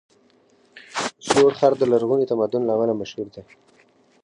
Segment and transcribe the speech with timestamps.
[1.27, 3.41] زوړ ښار د لرغوني تمدن له امله مشهور دی.